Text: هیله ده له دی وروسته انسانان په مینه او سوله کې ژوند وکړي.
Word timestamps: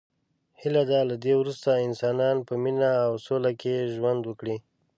هیله 0.61 0.83
ده 0.89 0.99
له 1.09 1.15
دی 1.23 1.33
وروسته 1.37 1.69
انسانان 1.87 2.37
په 2.47 2.53
مینه 2.63 2.91
او 3.05 3.13
سوله 3.25 3.51
کې 3.61 3.89
ژوند 3.95 4.21
وکړي. 4.25 4.57